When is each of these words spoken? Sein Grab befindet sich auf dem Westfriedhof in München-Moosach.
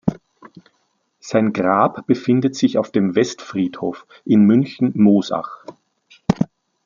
Sein 1.19 1.53
Grab 1.53 2.07
befindet 2.07 2.55
sich 2.55 2.79
auf 2.79 2.89
dem 2.89 3.13
Westfriedhof 3.13 4.07
in 4.25 4.41
München-Moosach. 4.45 5.63